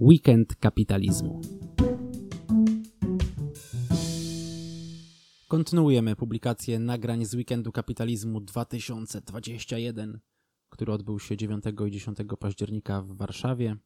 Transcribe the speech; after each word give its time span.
Weekend 0.00 0.56
kapitalizmu. 0.56 1.40
Kontynuujemy 5.48 6.16
publikację 6.16 6.78
nagrań 6.78 7.24
z 7.24 7.34
Weekendu 7.34 7.72
Kapitalizmu 7.72 8.40
2021, 8.40 10.20
który 10.68 10.92
odbył 10.92 11.18
się 11.20 11.36
9 11.36 11.64
i 11.86 11.90
10 11.90 12.18
października 12.38 13.02
w 13.02 13.16
Warszawie. 13.16 13.76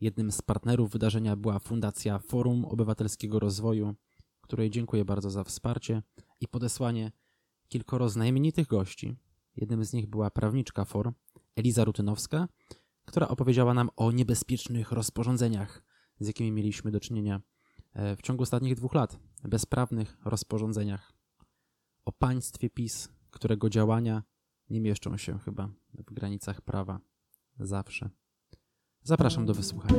Jednym 0.00 0.32
z 0.32 0.42
partnerów 0.42 0.90
wydarzenia 0.90 1.36
była 1.36 1.58
Fundacja 1.58 2.18
Forum 2.18 2.64
Obywatelskiego 2.64 3.38
Rozwoju, 3.38 3.94
której 4.40 4.70
dziękuję 4.70 5.04
bardzo 5.04 5.30
za 5.30 5.44
wsparcie 5.44 6.02
i 6.40 6.48
podesłanie 6.48 7.12
kilkoro 7.68 8.08
znamienitych 8.08 8.66
gości. 8.66 9.16
Jednym 9.56 9.84
z 9.84 9.92
nich 9.92 10.06
była 10.06 10.30
prawniczka 10.30 10.84
FOR, 10.84 11.12
Eliza 11.56 11.84
Rutynowska, 11.84 12.48
która 13.04 13.28
opowiedziała 13.28 13.74
nam 13.74 13.90
o 13.96 14.12
niebezpiecznych 14.12 14.92
rozporządzeniach, 14.92 15.82
z 16.20 16.26
jakimi 16.26 16.52
mieliśmy 16.52 16.90
do 16.90 17.00
czynienia 17.00 17.40
e, 17.94 18.16
w 18.16 18.22
ciągu 18.22 18.42
ostatnich 18.42 18.74
dwóch 18.74 18.94
lat. 18.94 19.18
Bezprawnych 19.44 20.16
rozporządzeniach. 20.24 21.12
O 22.04 22.12
państwie 22.12 22.70
PiS, 22.70 23.08
którego 23.30 23.70
działania 23.70 24.22
nie 24.70 24.80
mieszczą 24.80 25.16
się 25.16 25.38
chyba 25.38 25.68
w 25.94 26.14
granicach 26.14 26.60
prawa 26.60 27.00
zawsze. 27.60 28.10
Zapraszam 29.02 29.46
do 29.46 29.54
wysłuchania. 29.54 29.98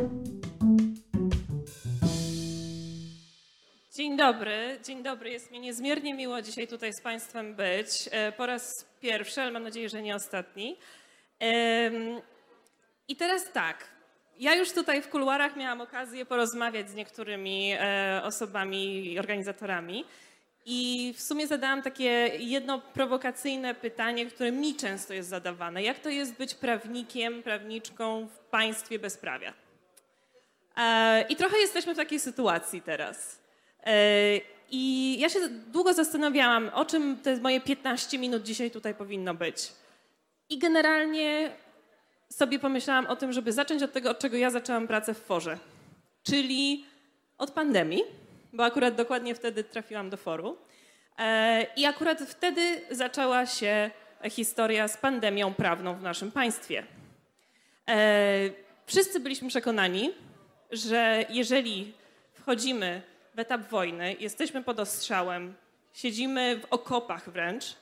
Dzień 3.96 4.18
dobry, 4.18 4.80
dzień 4.86 5.04
dobry. 5.04 5.30
Jest 5.30 5.52
mi 5.52 5.60
niezmiernie 5.60 6.14
miło 6.14 6.42
dzisiaj 6.42 6.68
tutaj 6.68 6.94
z 6.94 7.02
Państwem 7.02 7.56
być. 7.56 8.10
E, 8.12 8.32
po 8.32 8.46
raz 8.46 8.86
pierwszy, 9.02 9.42
ale 9.42 9.52
mam 9.52 9.64
nadzieję, 9.64 9.90
że 9.90 10.02
nie 10.02 10.16
ostatni. 10.16 10.78
I 13.08 13.16
teraz 13.16 13.52
tak. 13.52 13.88
Ja 14.40 14.56
już 14.56 14.72
tutaj 14.72 15.02
w 15.02 15.10
kuluarach 15.10 15.56
miałam 15.56 15.82
okazję 15.82 16.26
porozmawiać 16.26 16.90
z 16.90 16.96
niektórymi 16.96 17.74
e, 17.80 18.22
osobami 18.24 19.12
i 19.14 19.20
organizatorami. 19.20 20.06
I 20.66 21.14
w 21.18 21.22
sumie 21.22 21.48
zadałam 21.48 21.82
takie 21.82 22.32
jedno 22.40 22.82
prowokacyjne 22.82 23.76
pytanie, 23.76 24.26
które 24.26 24.52
mi 24.52 24.76
często 24.76 25.14
jest 25.14 25.30
zadawane. 25.30 25.84
Jak 25.84 26.00
to 26.00 26.10
jest 26.10 26.34
być 26.34 26.56
prawnikiem, 26.56 27.44
prawniczką 27.44 28.28
w 28.28 28.40
państwie 28.40 29.00
bezprawia? 29.00 29.54
E, 30.78 31.26
I 31.30 31.36
trochę 31.36 31.58
jesteśmy 31.58 31.94
w 31.94 31.98
takiej 31.98 32.20
sytuacji 32.20 32.82
teraz. 32.82 33.40
E, 33.86 33.94
I 34.72 35.16
ja 35.20 35.30
się 35.30 35.40
długo 35.50 35.94
zastanawiałam, 35.94 36.72
o 36.74 36.86
czym 36.86 37.18
te 37.18 37.38
moje 37.38 37.62
15 37.62 38.18
minut 38.18 38.44
dzisiaj 38.44 38.72
tutaj 38.72 38.94
powinno 38.94 39.34
być. 39.34 39.72
I 40.50 40.58
generalnie 40.58 41.52
sobie 42.30 42.60
pomyślałam 42.60 43.06
o 43.06 43.16
tym, 43.16 43.34
żeby 43.34 43.52
zacząć 43.52 43.84
od 43.84 43.94
tego, 43.94 44.12
od 44.12 44.20
czego 44.20 44.38
ja 44.38 44.50
zaczęłam 44.50 44.88
pracę 44.88 45.14
w 45.14 45.18
Forze, 45.18 45.58
czyli 46.24 46.86
od 47.38 47.52
pandemii, 47.52 48.04
bo 48.54 48.64
akurat 48.64 48.96
dokładnie 48.96 49.36
wtedy 49.36 49.64
trafiłam 49.64 50.10
do 50.10 50.18
foru. 50.18 50.58
E, 51.18 51.66
I 51.76 51.86
akurat 51.86 52.20
wtedy 52.20 52.82
zaczęła 52.92 53.46
się 53.46 53.92
historia 54.30 54.88
z 54.88 54.98
pandemią 54.98 55.54
prawną 55.54 55.96
w 55.96 56.02
naszym 56.02 56.32
państwie. 56.32 56.84
E, 57.90 58.50
wszyscy 58.86 59.20
byliśmy 59.20 59.50
przekonani, 59.50 60.12
że 60.72 61.26
jeżeli 61.30 61.94
wchodzimy 62.34 63.02
w 63.36 63.40
etap 63.40 63.62
wojny, 63.62 64.16
jesteśmy 64.20 64.64
pod 64.64 64.80
ostrzałem, 64.80 65.54
siedzimy 65.94 66.60
w 66.60 66.66
okopach 66.74 67.30
wręcz, 67.30 67.76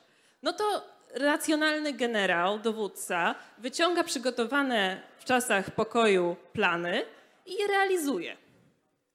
no 0.44 0.53
to 0.53 0.83
racjonalny 1.14 1.94
generał, 1.94 2.59
dowódca 2.59 3.36
wyciąga 3.58 4.04
przygotowane 4.04 5.02
w 5.17 5.26
czasach 5.26 5.72
pokoju 5.72 6.36
plany 6.54 7.06
i 7.45 7.54
je 7.54 7.67
realizuje. 7.67 8.38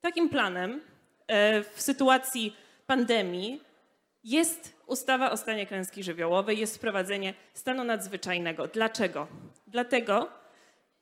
Takim 0.01 0.29
planem 0.29 0.81
e, 1.27 1.63
w 1.63 1.83
sytuacji 1.83 2.57
pandemii 2.87 3.61
jest 4.25 4.77
ustawa 4.87 5.31
o 5.31 5.37
stanie 5.37 5.67
klęski 5.67 6.03
żywiołowej, 6.03 6.59
jest 6.59 6.77
wprowadzenie 6.77 7.35
stanu 7.55 7.85
nadzwyczajnego. 7.85 8.67
Dlaczego? 8.67 9.27
Dlatego, 9.67 10.29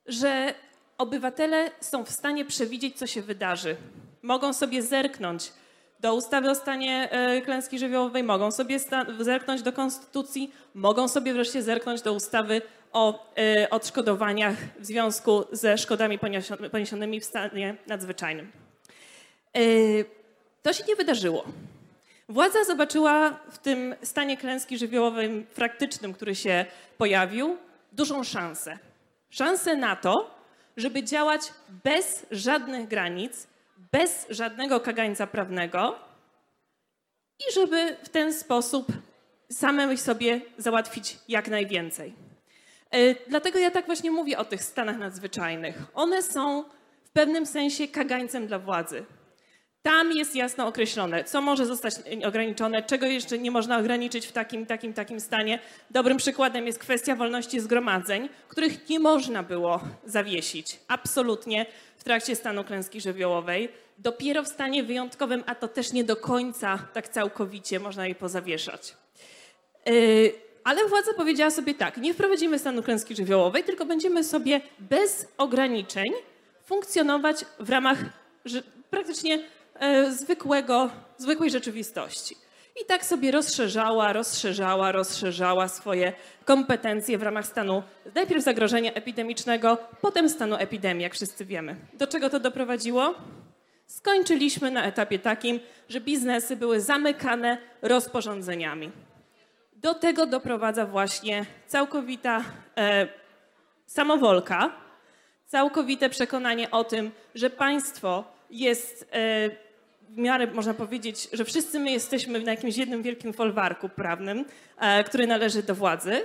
że 0.06 0.54
obywatele 0.98 1.70
są 1.80 2.04
w 2.04 2.10
stanie 2.10 2.44
przewidzieć, 2.44 2.98
co 2.98 3.06
się 3.06 3.22
wydarzy. 3.22 3.76
Mogą 4.22 4.52
sobie 4.52 4.82
zerknąć 4.82 5.52
do 6.04 6.14
ustawy 6.14 6.50
o 6.50 6.54
stanie 6.54 7.10
e, 7.10 7.42
klęski 7.42 7.78
żywiołowej, 7.78 8.22
mogą 8.22 8.50
sobie 8.50 8.78
zerknąć 9.20 9.62
do 9.62 9.72
konstytucji, 9.72 10.52
mogą 10.74 11.08
sobie 11.08 11.34
wreszcie 11.34 11.62
zerknąć 11.62 12.02
do 12.02 12.12
ustawy 12.12 12.62
o 12.92 13.32
e, 13.36 13.70
odszkodowaniach 13.70 14.56
w 14.78 14.86
związku 14.86 15.44
ze 15.52 15.78
szkodami 15.78 16.18
poniesionymi 16.72 17.20
w 17.20 17.24
stanie 17.24 17.76
nadzwyczajnym. 17.86 18.52
E, 19.54 19.60
to 20.62 20.72
się 20.72 20.84
nie 20.88 20.96
wydarzyło. 20.96 21.44
Władza 22.28 22.64
zobaczyła 22.64 23.30
w 23.50 23.58
tym 23.58 23.94
stanie 24.02 24.36
klęski 24.36 24.78
żywiołowej 24.78 25.46
praktycznym, 25.54 26.14
który 26.14 26.34
się 26.34 26.66
pojawił, 26.98 27.56
dużą 27.92 28.24
szansę. 28.24 28.78
Szansę 29.30 29.76
na 29.76 29.96
to, 29.96 30.30
żeby 30.76 31.02
działać 31.02 31.40
bez 31.84 32.26
żadnych 32.30 32.88
granic, 32.88 33.46
bez 33.92 34.26
żadnego 34.30 34.80
kagańca 34.80 35.26
prawnego 35.26 35.98
i 37.38 37.52
żeby 37.54 37.96
w 38.02 38.08
ten 38.08 38.34
sposób 38.34 38.86
samemu 39.50 39.96
sobie 39.96 40.40
załatwić 40.58 41.18
jak 41.28 41.48
najwięcej. 41.48 42.14
E, 42.90 43.14
dlatego 43.28 43.58
ja 43.58 43.70
tak 43.70 43.86
właśnie 43.86 44.10
mówię 44.10 44.38
o 44.38 44.44
tych 44.44 44.64
stanach 44.64 44.98
nadzwyczajnych. 44.98 45.82
One 45.94 46.22
są 46.22 46.64
w 47.04 47.10
pewnym 47.10 47.46
sensie 47.46 47.88
kagańcem 47.88 48.46
dla 48.46 48.58
władzy. 48.58 49.04
Tam 49.84 50.12
jest 50.12 50.36
jasno 50.36 50.66
określone, 50.66 51.24
co 51.24 51.40
może 51.40 51.66
zostać 51.66 51.94
ograniczone, 52.26 52.82
czego 52.82 53.06
jeszcze 53.06 53.38
nie 53.38 53.50
można 53.50 53.78
ograniczyć 53.78 54.26
w 54.26 54.32
takim, 54.32 54.66
takim, 54.66 54.94
takim 54.94 55.20
stanie. 55.20 55.58
Dobrym 55.90 56.16
przykładem 56.16 56.66
jest 56.66 56.78
kwestia 56.78 57.16
wolności 57.16 57.60
zgromadzeń, 57.60 58.28
których 58.48 58.88
nie 58.88 59.00
można 59.00 59.42
było 59.42 59.80
zawiesić 60.04 60.78
absolutnie 60.88 61.66
w 61.96 62.04
trakcie 62.04 62.36
stanu 62.36 62.64
klęski 62.64 63.00
żywiołowej. 63.00 63.68
Dopiero 63.98 64.42
w 64.42 64.48
stanie 64.48 64.84
wyjątkowym, 64.84 65.44
a 65.46 65.54
to 65.54 65.68
też 65.68 65.92
nie 65.92 66.04
do 66.04 66.16
końca 66.16 66.78
tak 66.92 67.08
całkowicie 67.08 67.80
można 67.80 68.06
je 68.06 68.14
pozawieszać. 68.14 68.96
Yy, 69.86 70.32
ale 70.64 70.88
władza 70.88 71.14
powiedziała 71.16 71.50
sobie 71.50 71.74
tak, 71.74 71.96
nie 71.96 72.14
wprowadzimy 72.14 72.58
stanu 72.58 72.82
klęski 72.82 73.16
żywiołowej, 73.16 73.64
tylko 73.64 73.86
będziemy 73.86 74.24
sobie 74.24 74.60
bez 74.78 75.28
ograniczeń 75.38 76.12
funkcjonować 76.66 77.44
w 77.58 77.70
ramach 77.70 77.98
praktycznie 78.90 79.38
zwykłego, 80.10 80.90
zwykłej 81.18 81.50
rzeczywistości. 81.50 82.36
I 82.82 82.86
tak 82.86 83.04
sobie 83.04 83.30
rozszerzała, 83.30 84.12
rozszerzała, 84.12 84.92
rozszerzała 84.92 85.68
swoje 85.68 86.12
kompetencje 86.44 87.18
w 87.18 87.22
ramach 87.22 87.46
stanu 87.46 87.82
najpierw 88.14 88.44
zagrożenia 88.44 88.92
epidemicznego, 88.92 89.78
potem 90.00 90.28
stanu 90.28 90.56
epidemii, 90.56 91.02
jak 91.02 91.14
wszyscy 91.14 91.44
wiemy. 91.44 91.76
Do 91.92 92.06
czego 92.06 92.30
to 92.30 92.40
doprowadziło? 92.40 93.14
Skończyliśmy 93.86 94.70
na 94.70 94.84
etapie 94.84 95.18
takim, 95.18 95.60
że 95.88 96.00
biznesy 96.00 96.56
były 96.56 96.80
zamykane 96.80 97.58
rozporządzeniami. 97.82 98.92
Do 99.76 99.94
tego 99.94 100.26
doprowadza 100.26 100.86
właśnie 100.86 101.46
całkowita 101.66 102.44
e, 102.76 103.08
samowolka, 103.86 104.72
całkowite 105.46 106.08
przekonanie 106.08 106.70
o 106.70 106.84
tym, 106.84 107.10
że 107.34 107.50
państwo 107.50 108.24
jest 108.50 109.08
e, 109.12 109.50
w 110.14 110.18
miarę 110.18 110.46
można 110.46 110.74
powiedzieć, 110.74 111.28
że 111.32 111.44
wszyscy 111.44 111.80
my 111.80 111.90
jesteśmy 111.90 112.40
na 112.40 112.50
jakimś 112.50 112.76
jednym 112.76 113.02
wielkim 113.02 113.32
folwarku 113.32 113.88
prawnym, 113.88 114.44
e, 114.78 115.04
który 115.04 115.26
należy 115.26 115.62
do 115.62 115.74
władzy 115.74 116.22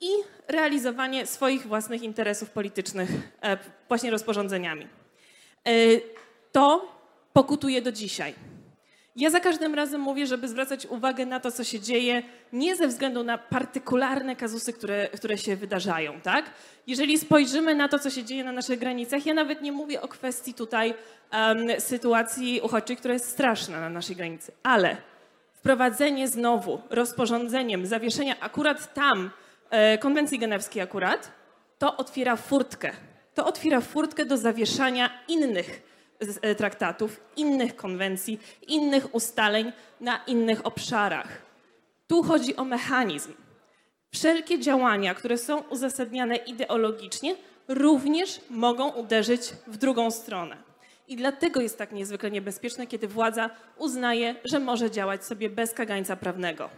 i 0.00 0.08
realizowanie 0.48 1.26
swoich 1.26 1.66
własnych 1.66 2.02
interesów 2.02 2.50
politycznych 2.50 3.10
e, 3.42 3.58
właśnie 3.88 4.10
rozporządzeniami. 4.10 4.86
To 6.52 6.92
pokutuje 7.32 7.82
do 7.82 7.92
dzisiaj. 7.92 8.34
Ja 9.18 9.30
za 9.30 9.40
każdym 9.40 9.74
razem 9.74 10.00
mówię, 10.00 10.26
żeby 10.26 10.48
zwracać 10.48 10.86
uwagę 10.86 11.26
na 11.26 11.40
to, 11.40 11.52
co 11.52 11.64
się 11.64 11.80
dzieje, 11.80 12.22
nie 12.52 12.76
ze 12.76 12.88
względu 12.88 13.24
na 13.24 13.38
partykularne 13.38 14.36
kazusy, 14.36 14.72
które, 14.72 15.08
które 15.08 15.38
się 15.38 15.56
wydarzają, 15.56 16.20
tak? 16.20 16.50
Jeżeli 16.86 17.18
spojrzymy 17.18 17.74
na 17.74 17.88
to, 17.88 17.98
co 17.98 18.10
się 18.10 18.24
dzieje 18.24 18.44
na 18.44 18.52
naszych 18.52 18.78
granicach, 18.78 19.26
ja 19.26 19.34
nawet 19.34 19.62
nie 19.62 19.72
mówię 19.72 20.02
o 20.02 20.08
kwestii 20.08 20.54
tutaj 20.54 20.94
um, 21.32 21.80
sytuacji 21.80 22.60
uchodźczej, 22.60 22.96
która 22.96 23.14
jest 23.14 23.28
straszna 23.28 23.80
na 23.80 23.90
naszej 23.90 24.16
granicy, 24.16 24.52
ale 24.62 24.96
wprowadzenie 25.52 26.28
znowu 26.28 26.80
rozporządzeniem 26.90 27.86
zawieszenia 27.86 28.40
akurat 28.40 28.94
tam, 28.94 29.30
e, 29.70 29.98
konwencji 29.98 30.38
genewskiej 30.38 30.82
akurat, 30.82 31.32
to 31.78 31.96
otwiera 31.96 32.36
furtkę. 32.36 32.92
To 33.34 33.46
otwiera 33.46 33.80
furtkę 33.80 34.24
do 34.24 34.36
zawieszania 34.36 35.10
innych 35.28 35.82
traktatów, 36.56 37.20
innych 37.36 37.76
konwencji, 37.76 38.40
innych 38.66 39.14
ustaleń 39.14 39.72
na 40.00 40.24
innych 40.26 40.66
obszarach. 40.66 41.42
Tu 42.06 42.22
chodzi 42.22 42.56
o 42.56 42.64
mechanizm. 42.64 43.32
Wszelkie 44.12 44.58
działania, 44.58 45.14
które 45.14 45.38
są 45.38 45.60
uzasadniane 45.60 46.36
ideologicznie, 46.36 47.36
również 47.68 48.40
mogą 48.50 48.88
uderzyć 48.88 49.42
w 49.66 49.76
drugą 49.76 50.10
stronę. 50.10 50.56
I 51.08 51.16
dlatego 51.16 51.60
jest 51.60 51.78
tak 51.78 51.92
niezwykle 51.92 52.30
niebezpieczne, 52.30 52.86
kiedy 52.86 53.08
władza 53.08 53.50
uznaje, 53.78 54.34
że 54.44 54.58
może 54.58 54.90
działać 54.90 55.24
sobie 55.24 55.50
bez 55.50 55.72
kagańca 55.72 56.16
prawnego. 56.16 56.70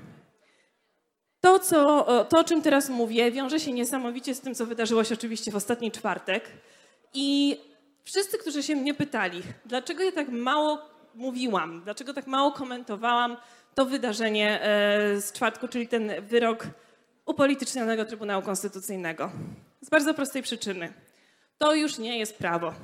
To, 1.40 1.58
co, 1.58 2.06
to, 2.24 2.40
o 2.40 2.44
czym 2.44 2.62
teraz 2.62 2.88
mówię, 2.88 3.30
wiąże 3.30 3.60
się 3.60 3.72
niesamowicie 3.72 4.34
z 4.34 4.40
tym, 4.40 4.54
co 4.54 4.66
wydarzyło 4.66 5.04
się 5.04 5.14
oczywiście 5.14 5.50
w 5.50 5.56
ostatni 5.56 5.90
czwartek. 5.90 6.44
I 7.14 7.60
wszyscy, 8.10 8.38
którzy 8.38 8.62
się 8.62 8.76
mnie 8.76 8.94
pytali, 8.94 9.42
dlaczego 9.66 10.02
ja 10.02 10.12
tak 10.12 10.28
mało 10.28 10.78
mówiłam, 11.14 11.80
dlaczego 11.84 12.14
tak 12.14 12.26
mało 12.26 12.52
komentowałam 12.52 13.36
to 13.74 13.86
wydarzenie 13.86 14.62
e, 14.62 15.20
z 15.20 15.32
czwartku, 15.32 15.68
czyli 15.68 15.88
ten 15.88 16.12
wyrok 16.22 16.66
upolitycznionego 17.26 18.04
Trybunału 18.04 18.42
Konstytucyjnego. 18.42 19.30
Z 19.80 19.90
bardzo 19.90 20.14
prostej 20.14 20.42
przyczyny. 20.42 20.92
To 21.58 21.74
już 21.74 21.98
nie 21.98 22.18
jest 22.18 22.38
prawo. 22.38 22.74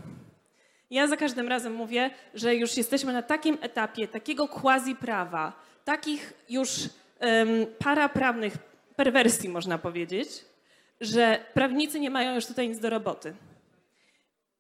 Ja 0.91 1.07
za 1.07 1.17
każdym 1.17 1.49
razem 1.49 1.75
mówię, 1.75 2.11
że 2.35 2.55
już 2.55 2.77
jesteśmy 2.77 3.13
na 3.13 3.23
takim 3.23 3.59
etapie 3.61 4.09
takiego 4.09 4.49
quasi 4.49 4.97
prawa, 4.97 5.53
takich 5.85 6.33
już 6.49 6.71
um, 7.21 7.67
paraprawnych 7.79 8.57
perwersji, 8.97 9.49
można 9.49 9.79
powiedzieć, 9.79 10.29
że 11.01 11.39
prawnicy 11.55 12.01
nie 12.01 12.11
mają 12.11 12.35
już 12.35 12.47
tutaj 12.47 12.69
nic 12.69 12.79
do 12.79 12.91
roboty. 12.91 13.35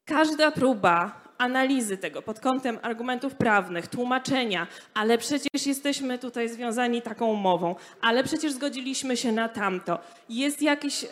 Każda 0.06 0.50
próba 0.50 1.20
analizy 1.38 1.97
tego 1.97 2.23
pod 2.23 2.41
kątem 2.41 2.79
argumentów 2.82 3.35
prawnych, 3.35 3.87
tłumaczenia, 3.87 4.67
ale 4.94 5.19
przecież 5.19 5.67
jesteśmy 5.67 6.19
tutaj 6.19 6.49
związani 6.49 7.03
taką 7.03 7.26
umową, 7.26 7.75
ale 8.00 8.25
przecież 8.25 8.53
zgodziliśmy 8.53 9.17
się 9.17 9.32
na 9.32 9.49
tamto. 9.49 9.99
Jest 10.29 10.62
jakiś, 10.62 11.05
e, 11.05 11.08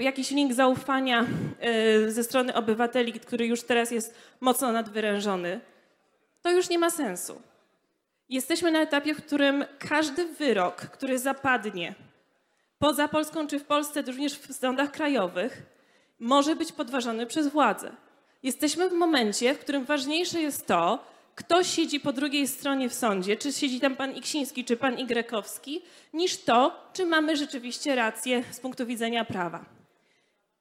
jakiś 0.00 0.30
link 0.30 0.52
zaufania 0.52 1.26
e, 1.60 2.10
ze 2.10 2.24
strony 2.24 2.54
obywateli, 2.54 3.12
który 3.12 3.46
już 3.46 3.62
teraz 3.62 3.90
jest 3.90 4.14
mocno 4.40 4.72
nadwyrężony. 4.72 5.60
To 6.42 6.50
już 6.50 6.68
nie 6.68 6.78
ma 6.78 6.90
sensu. 6.90 7.42
Jesteśmy 8.28 8.70
na 8.70 8.80
etapie, 8.80 9.14
w 9.14 9.24
którym 9.24 9.64
każdy 9.78 10.26
wyrok, 10.26 10.76
który 10.76 11.18
zapadnie 11.18 11.94
poza 12.78 13.08
Polską 13.08 13.46
czy 13.46 13.58
w 13.58 13.64
Polsce, 13.64 14.02
również 14.02 14.38
w 14.38 14.52
sądach 14.54 14.90
krajowych, 14.90 15.62
może 16.18 16.56
być 16.56 16.72
podważony 16.72 17.26
przez 17.26 17.48
władzę. 17.48 17.92
Jesteśmy 18.42 18.88
w 18.88 18.92
momencie, 18.92 19.54
w 19.54 19.58
którym 19.58 19.84
ważniejsze 19.84 20.40
jest 20.40 20.66
to, 20.66 21.04
kto 21.34 21.64
siedzi 21.64 22.00
po 22.00 22.12
drugiej 22.12 22.48
stronie 22.48 22.88
w 22.88 22.94
sądzie, 22.94 23.36
czy 23.36 23.52
siedzi 23.52 23.80
tam 23.80 23.96
pan 23.96 24.16
Iksiński, 24.16 24.64
czy 24.64 24.76
pan 24.76 24.98
Igrekowski, 24.98 25.82
niż 26.12 26.36
to, 26.36 26.90
czy 26.92 27.06
mamy 27.06 27.36
rzeczywiście 27.36 27.94
rację 27.94 28.44
z 28.50 28.60
punktu 28.60 28.86
widzenia 28.86 29.24
prawa. 29.24 29.64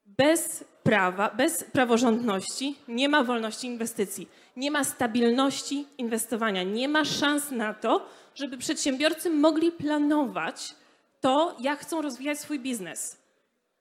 Bez 0.06 0.64
prawa, 0.84 1.30
bez 1.30 1.64
praworządności 1.64 2.76
nie 2.88 3.10
ma 3.10 3.24
wolności 3.24 3.68
inwestycji, 3.68 4.28
nie 4.58 4.72
ma 4.72 4.84
stabilności 4.84 5.86
inwestowania, 5.98 6.64
nie 6.64 6.88
ma 6.88 7.06
szans 7.06 7.52
na 7.52 7.74
to, 7.74 8.10
żeby 8.36 8.58
przedsiębiorcy 8.58 9.30
mogli 9.30 9.72
planować 9.72 10.76
to, 11.22 11.56
jak 11.60 11.80
chcą 11.80 12.02
rozwijać 12.02 12.40
swój 12.40 12.60
biznes. 12.60 13.18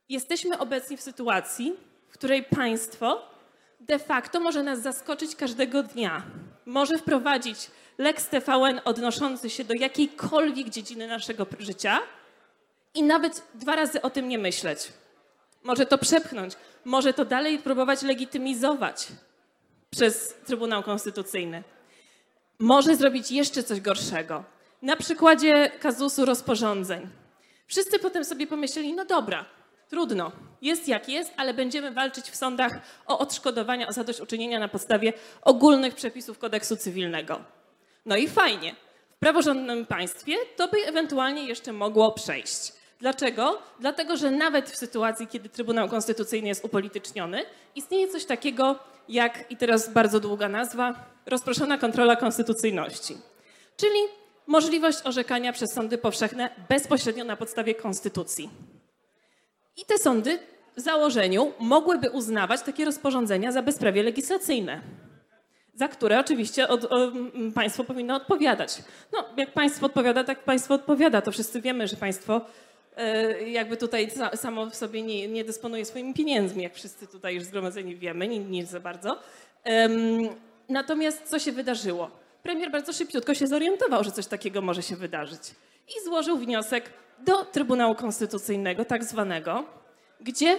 Jesteśmy 0.08 0.58
obecni 0.58 0.96
w 0.96 1.02
sytuacji, 1.02 1.72
w 2.08 2.12
której 2.12 2.42
państwo 2.42 3.35
de 3.80 3.98
facto 3.98 4.40
może 4.40 4.62
nas 4.62 4.82
zaskoczyć 4.82 5.36
każdego 5.36 5.82
dnia. 5.82 6.22
Może 6.66 6.98
wprowadzić 6.98 7.70
Lex 7.98 8.28
TVN 8.28 8.80
odnoszący 8.84 9.50
się 9.50 9.64
do 9.64 9.74
jakiejkolwiek 9.74 10.68
dziedziny 10.68 11.06
naszego 11.06 11.46
życia 11.58 11.98
i 12.94 13.02
nawet 13.02 13.42
dwa 13.54 13.76
razy 13.76 14.02
o 14.02 14.10
tym 14.10 14.28
nie 14.28 14.38
myśleć. 14.38 14.92
Może 15.62 15.86
to 15.86 15.98
przepchnąć, 15.98 16.54
może 16.84 17.12
to 17.12 17.24
dalej 17.24 17.58
próbować 17.58 18.02
legitymizować 18.02 19.08
przez 19.90 20.34
Trybunał 20.46 20.82
Konstytucyjny. 20.82 21.62
Może 22.58 22.96
zrobić 22.96 23.30
jeszcze 23.30 23.62
coś 23.62 23.80
gorszego. 23.80 24.44
Na 24.82 24.96
przykładzie 24.96 25.70
kazusu 25.80 26.24
rozporządzeń. 26.24 27.08
Wszyscy 27.66 27.98
potem 27.98 28.24
sobie 28.24 28.46
pomyśleli, 28.46 28.94
no 28.94 29.04
dobra, 29.04 29.44
Trudno. 29.88 30.32
Jest 30.62 30.88
jak 30.88 31.08
jest, 31.08 31.32
ale 31.36 31.54
będziemy 31.54 31.90
walczyć 31.90 32.30
w 32.30 32.36
sądach 32.36 32.72
o 33.06 33.18
odszkodowania, 33.18 33.88
o 33.88 33.92
zadośćuczynienia 33.92 34.58
na 34.58 34.68
podstawie 34.68 35.12
ogólnych 35.42 35.94
przepisów 35.94 36.38
kodeksu 36.38 36.76
cywilnego. 36.76 37.40
No 38.06 38.16
i 38.16 38.28
fajnie. 38.28 38.74
W 39.16 39.18
praworządnym 39.18 39.86
państwie 39.86 40.36
to 40.56 40.68
by 40.68 40.86
ewentualnie 40.86 41.44
jeszcze 41.44 41.72
mogło 41.72 42.12
przejść. 42.12 42.72
Dlaczego? 43.00 43.58
Dlatego, 43.80 44.16
że 44.16 44.30
nawet 44.30 44.70
w 44.70 44.76
sytuacji, 44.76 45.26
kiedy 45.26 45.48
Trybunał 45.48 45.88
Konstytucyjny 45.88 46.48
jest 46.48 46.64
upolityczniony, 46.64 47.42
istnieje 47.74 48.08
coś 48.08 48.24
takiego 48.24 48.78
jak, 49.08 49.50
i 49.50 49.56
teraz 49.56 49.92
bardzo 49.92 50.20
długa 50.20 50.48
nazwa, 50.48 50.94
rozproszona 51.26 51.78
kontrola 51.78 52.16
konstytucyjności. 52.16 53.16
Czyli 53.76 53.98
możliwość 54.46 54.98
orzekania 55.04 55.52
przez 55.52 55.72
sądy 55.74 55.98
powszechne 55.98 56.50
bezpośrednio 56.68 57.24
na 57.24 57.36
podstawie 57.36 57.74
konstytucji. 57.74 58.50
I 59.76 59.84
te 59.84 59.98
sądy 59.98 60.38
w 60.76 60.80
założeniu 60.80 61.52
mogłyby 61.58 62.10
uznawać 62.10 62.62
takie 62.62 62.84
rozporządzenia 62.84 63.52
za 63.52 63.62
bezprawie 63.62 64.02
legislacyjne, 64.02 64.80
za 65.74 65.88
które 65.88 66.20
oczywiście 66.20 66.68
od, 66.68 66.88
państwo 67.54 67.84
powinno 67.84 68.16
odpowiadać. 68.16 68.82
No, 69.12 69.24
jak 69.36 69.52
państwo 69.52 69.86
odpowiada, 69.86 70.24
tak 70.24 70.44
państwo 70.44 70.74
odpowiada. 70.74 71.22
To 71.22 71.32
wszyscy 71.32 71.60
wiemy, 71.60 71.88
że 71.88 71.96
państwo 71.96 72.40
e, 72.96 73.42
jakby 73.50 73.76
tutaj 73.76 74.08
samo 74.34 74.66
w 74.66 74.74
sobie 74.74 75.02
nie, 75.02 75.28
nie, 75.28 75.44
dysponuje 75.44 75.84
swoimi 75.84 76.14
pieniędzmi, 76.14 76.62
jak 76.62 76.74
wszyscy 76.74 77.06
tutaj 77.06 77.34
już 77.34 77.44
zgromadzeni 77.44 77.96
wiemy, 77.96 78.28
nie, 78.28 78.38
nie 78.38 78.66
za 78.66 78.80
bardzo. 78.80 79.18
natomiast 80.68 81.22
co 81.22 81.38
się 81.38 81.52
wydarzyło? 81.52 82.10
Premier 82.42 82.70
bardzo 82.70 82.92
szybciutko 82.92 83.34
się 83.34 83.46
zorientował, 83.46 84.04
że 84.04 84.12
coś 84.12 84.26
takiego 84.26 84.62
może 84.62 84.82
się 84.82 84.96
wydarzyć 84.96 85.40
i 85.88 86.04
złożył 86.04 86.38
wniosek 86.38 86.90
do 87.18 87.44
Trybunału 87.44 87.94
Konstytucyjnego, 87.94 88.84
tak 88.84 89.04
zwanego, 89.04 89.64
gdzie 90.20 90.58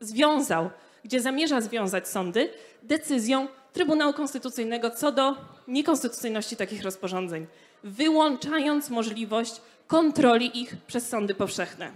związał, 0.00 0.70
gdzie 1.04 1.20
zamierza 1.20 1.60
związać 1.60 2.08
sądy 2.08 2.50
decyzją 2.82 3.48
Trybunału 3.72 4.12
Konstytucyjnego 4.12 4.90
co 4.90 5.12
do 5.12 5.36
niekonstytucyjności 5.68 6.56
takich 6.56 6.82
rozporządzeń, 6.82 7.46
wyłączając 7.84 8.90
możliwość 8.90 9.60
kontroli 9.86 10.60
ich 10.60 10.76
przez 10.86 11.08
sądy 11.08 11.34
powszechne. 11.34 11.90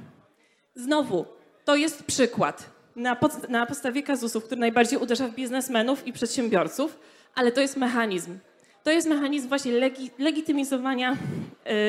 Znowu, 0.74 1.26
to 1.64 1.76
jest 1.76 2.04
przykład 2.04 2.70
na, 2.96 3.16
pod, 3.16 3.48
na 3.48 3.66
podstawie 3.66 4.02
kazusów, 4.02 4.44
który 4.44 4.60
najbardziej 4.60 4.98
uderza 4.98 5.28
w 5.28 5.34
biznesmenów 5.34 6.06
i 6.06 6.12
przedsiębiorców, 6.12 6.98
ale 7.34 7.52
to 7.52 7.60
jest 7.60 7.76
mechanizm. 7.76 8.38
To 8.82 8.90
jest 8.90 9.08
mechanizm 9.08 9.48
właśnie 9.48 9.72
legi, 9.72 10.10
legitymizowania 10.18 11.16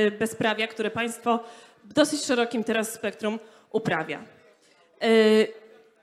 y, 0.07 0.11
bezprawia, 0.11 0.67
które 0.67 0.91
państwo 0.91 1.39
w 1.83 1.93
dosyć 1.93 2.25
szerokim 2.25 2.63
teraz 2.63 2.93
spektrum 2.93 3.39
uprawia. 3.71 4.23
Y, 5.03 5.47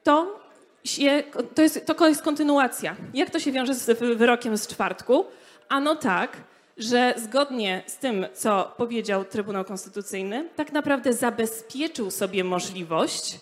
to, 0.02 0.40
się, 0.84 1.22
to, 1.54 1.62
jest, 1.62 1.86
to 1.86 2.08
jest 2.08 2.22
kontynuacja. 2.22 2.96
Jak 3.14 3.30
to 3.30 3.40
się 3.40 3.52
wiąże 3.52 3.74
z 3.74 3.98
wyrokiem 4.16 4.56
z 4.56 4.66
czwartku? 4.66 5.24
Ano 5.68 5.96
tak, 5.96 6.36
że 6.76 7.14
zgodnie 7.16 7.82
z 7.86 7.96
tym, 7.96 8.26
co 8.34 8.74
powiedział 8.76 9.24
Trybunał 9.24 9.64
Konstytucyjny, 9.64 10.48
tak 10.56 10.72
naprawdę 10.72 11.12
zabezpieczył 11.12 12.10
sobie 12.10 12.44
możliwość 12.44 13.40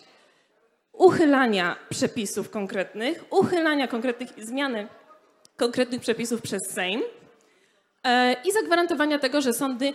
uchylania 0.93 1.75
przepisów 1.89 2.49
konkretnych, 2.49 3.25
uchylania 3.29 3.87
konkretnych 3.87 4.45
zmiany 4.45 4.87
konkretnych 5.57 6.01
przepisów 6.01 6.41
przez 6.41 6.69
Sejm 6.69 7.01
i 8.43 8.51
zagwarantowania 8.51 9.19
tego, 9.19 9.41
że 9.41 9.53
sądy 9.53 9.93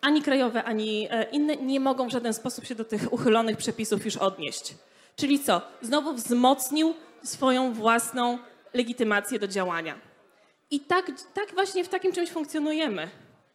ani 0.00 0.22
krajowe, 0.22 0.64
ani 0.64 1.08
e, 1.10 1.26
inne 1.30 1.56
nie 1.56 1.80
mogą 1.80 2.08
w 2.08 2.12
żaden 2.12 2.34
sposób 2.34 2.64
się 2.64 2.74
do 2.74 2.84
tych 2.84 3.12
uchylonych 3.12 3.56
przepisów 3.56 4.04
już 4.04 4.16
odnieść. 4.16 4.74
Czyli 5.16 5.38
co? 5.38 5.62
Znowu 5.82 6.14
wzmocnił 6.14 6.94
swoją 7.22 7.72
własną 7.72 8.38
legitymację 8.74 9.38
do 9.38 9.48
działania. 9.48 9.94
I 10.70 10.80
tak, 10.80 11.12
tak 11.34 11.54
właśnie 11.54 11.84
w 11.84 11.88
takim 11.88 12.12
czymś 12.12 12.30
funkcjonujemy. 12.30 13.08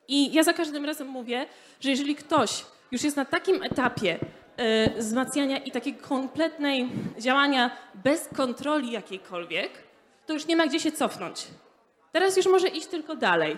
I 0.08 0.34
ja 0.34 0.44
za 0.44 0.54
każdym 0.54 0.86
razem 0.86 1.08
mówię, 1.08 1.46
że 1.80 1.90
jeżeli 1.90 2.16
ktoś 2.16 2.66
już 2.92 3.04
jest 3.04 3.18
na 3.18 3.26
takim 3.26 3.64
etapie 3.64 4.20
y, 4.96 5.02
wzmacniania 5.02 5.58
i 5.58 5.72
takiego 5.72 6.08
kompletnej 6.08 6.90
działania 7.20 7.78
bez 7.94 8.28
kontroli 8.28 8.92
jakiejkolwiek, 8.92 9.72
to 10.26 10.34
już 10.34 10.48
nie 10.48 10.56
ma 10.56 10.68
gdzie 10.68 10.80
się 10.80 10.92
cofnąć. 10.92 11.48
Teraz 12.12 12.38
już 12.38 12.46
może 12.46 12.68
iść 12.68 12.88
tylko 12.88 13.16
dalej. 13.16 13.58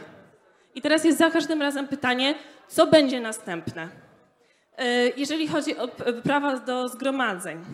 I 0.78 0.82
teraz 0.82 1.04
jest 1.04 1.18
za 1.18 1.30
każdym 1.30 1.62
razem 1.62 1.88
pytanie, 1.88 2.36
co 2.68 2.88
będzie 2.88 3.20
następne? 3.20 3.90
E, 4.78 5.10
jeżeli 5.10 5.48
chodzi 5.48 5.78
o 5.78 5.88
prawa 6.24 6.60
do 6.60 6.90
zgromadzeń. 6.90 7.66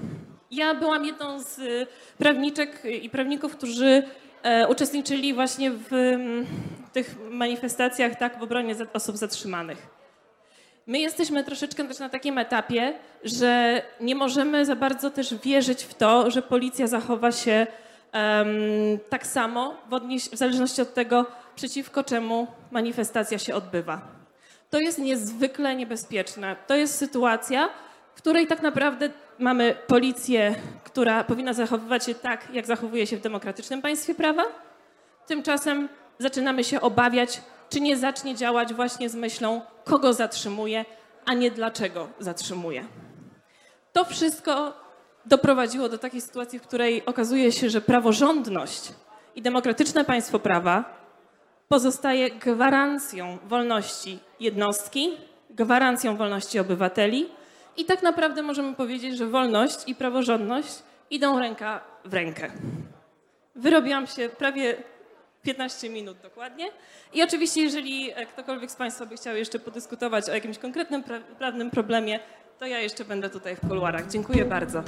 Ja 0.52 0.76
byłam 0.76 1.06
jedną 1.06 1.40
z 1.40 1.60
prawniczek 2.18 2.86
i 3.02 3.10
prawników, 3.10 3.58
którzy 3.58 4.04
e, 4.44 4.68
uczestniczyli 4.68 5.34
właśnie 5.34 5.72
w 5.72 5.90
tych 6.94 7.16
manifestacjach 7.30 8.16
tak, 8.16 8.40
w 8.40 8.44
obronie 8.44 8.76
osób 8.94 9.18
zatrzymanych. 9.18 9.88
My 10.88 11.00
jesteśmy 11.00 11.44
troszeczkę 11.44 11.84
też 11.84 12.00
na 12.00 12.10
takim 12.10 12.38
etapie, 12.38 12.94
że 13.24 13.82
nie 14.02 14.16
możemy 14.16 14.66
za 14.66 14.76
bardzo 14.76 15.12
też 15.12 15.36
wierzyć 15.36 15.84
w 15.84 15.94
to, 15.94 16.32
że 16.32 16.42
policja 16.42 16.88
zachowa 16.88 17.32
się 17.32 17.68
em, 18.12 18.48
tak 19.10 19.28
samo 19.28 19.78
w, 19.90 20.00
w 20.32 20.38
zależności 20.38 20.82
od 20.82 20.94
tego, 20.94 21.26
przeciwko 21.56 22.04
czemu 22.04 22.48
manifestacja 22.72 23.40
się 23.40 23.56
odbywa. 23.56 24.02
To 24.70 24.80
jest 24.80 25.00
niezwykle 25.00 25.76
niebezpieczne. 25.76 26.56
To 26.68 26.76
jest 26.76 26.96
sytuacja, 26.96 27.70
w 28.16 28.18
której 28.18 28.48
tak 28.48 28.62
naprawdę 28.62 29.10
mamy 29.40 29.76
policję, 29.88 30.56
która 30.84 31.24
powinna 31.24 31.54
zachowywać 31.54 32.06
się 32.06 32.16
tak, 32.16 32.48
jak 32.54 32.66
zachowuje 32.66 33.08
się 33.08 33.18
w 33.18 33.22
demokratycznym 33.22 33.82
państwie 33.82 34.16
prawa. 34.16 34.44
Tymczasem 35.28 35.90
zaczynamy 36.20 36.64
się 36.64 36.82
obawiać, 36.82 37.42
czy 37.70 37.82
nie 37.82 37.98
zacznie 37.98 38.36
działać 38.36 38.74
właśnie 38.74 39.10
z 39.10 39.16
myślą, 39.16 39.62
kogo 39.84 40.14
zatrzymuje, 40.14 40.86
a 41.26 41.34
nie 41.34 41.52
dlaczego 41.52 42.08
zatrzymuje. 42.20 42.86
To 43.94 44.06
wszystko 44.06 44.74
doprowadziło 45.26 45.90
do 45.90 45.98
takiej 45.98 46.22
sytuacji, 46.22 46.60
w 46.60 46.62
której 46.62 47.06
okazuje 47.06 47.52
się, 47.52 47.70
że 47.70 47.82
praworządność 47.82 48.94
i 49.36 49.42
demokratyczne 49.42 50.06
państwo 50.06 50.40
prawa 50.40 51.03
pozostaje 51.74 52.30
gwarancją 52.32 53.38
wolności 53.46 54.20
jednostki, 54.40 55.18
gwarancją 55.50 56.18
wolności 56.18 56.60
obywateli 56.60 57.26
i 57.78 57.86
tak 57.86 58.04
naprawdę 58.04 58.42
możemy 58.42 58.76
powiedzieć, 58.76 59.18
że 59.18 59.26
wolność 59.28 59.80
i 59.88 59.96
praworządność 59.96 60.84
idą 61.10 61.40
ręka 61.40 61.82
w 62.06 62.14
rękę. 62.14 62.52
Wyrobiłam 63.56 64.08
się 64.08 64.30
prawie 64.30 64.76
15 65.44 65.90
minut 65.90 66.18
dokładnie. 66.24 66.66
I 67.14 67.24
oczywiście, 67.24 67.62
jeżeli 67.62 68.12
e, 68.12 68.26
ktokolwiek 68.26 68.72
z 68.72 68.76
Państwa 68.76 69.06
by 69.06 69.16
chciał 69.16 69.36
jeszcze 69.36 69.60
podyskutować 69.60 70.30
o 70.30 70.34
jakimś 70.34 70.58
konkretnym 70.58 71.04
pra- 71.04 71.22
prawnym 71.22 71.72
problemie, 71.72 72.20
to 72.60 72.66
ja 72.66 72.80
jeszcze 72.80 73.06
będę 73.06 73.30
tutaj 73.30 73.56
w 73.56 73.60
kuluarach. 73.60 74.08
Dziękuję 74.12 74.46
bardzo. 74.46 74.84